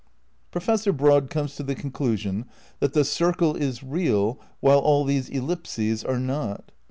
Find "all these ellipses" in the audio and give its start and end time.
4.79-6.03